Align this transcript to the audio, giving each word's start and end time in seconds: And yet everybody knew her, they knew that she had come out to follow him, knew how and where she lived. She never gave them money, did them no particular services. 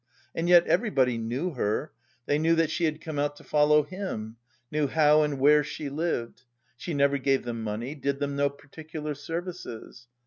And 0.33 0.49
yet 0.49 0.65
everybody 0.65 1.19
knew 1.19 1.51
her, 1.51 1.91
they 2.25 2.39
knew 2.39 2.55
that 2.55 2.71
she 2.71 2.85
had 2.85 3.01
come 3.01 3.19
out 3.19 3.35
to 3.35 3.43
follow 3.43 3.83
him, 3.83 4.37
knew 4.71 4.87
how 4.87 5.21
and 5.21 5.37
where 5.37 5.63
she 5.63 5.89
lived. 5.91 6.41
She 6.75 6.95
never 6.95 7.19
gave 7.19 7.43
them 7.43 7.61
money, 7.63 7.93
did 7.93 8.17
them 8.17 8.35
no 8.35 8.49
particular 8.49 9.13
services. 9.13 10.07